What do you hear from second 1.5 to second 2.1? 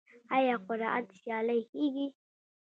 کیږي؟